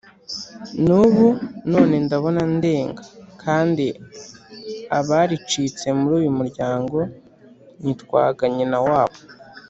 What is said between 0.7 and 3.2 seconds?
n’ubu None ndabona ndenga